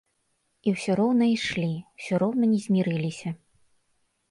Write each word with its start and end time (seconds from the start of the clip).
І 0.71 0.71
ўсё 0.77 0.95
роўна 0.99 1.27
ішлі, 1.35 1.69
усё 2.01 2.15
роўна 2.25 2.51
не 2.55 2.59
змірыліся. 2.67 3.29